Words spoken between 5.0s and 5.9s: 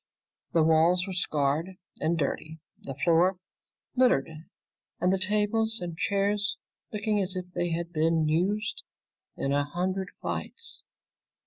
the tables